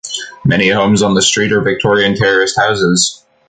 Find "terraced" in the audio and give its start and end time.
2.15-2.55